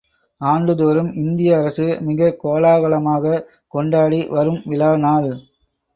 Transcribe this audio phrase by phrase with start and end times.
[0.41, 3.45] ஆண்டுதோறும் இந்திய அரசு மிகக் கோலாகலமாக
[3.67, 5.29] கொண்டாடி வரும் விழா நாள்.